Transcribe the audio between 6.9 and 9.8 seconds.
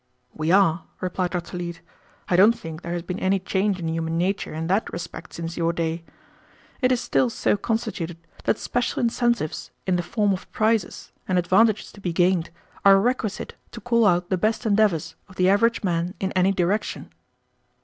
is still so constituted that special incentives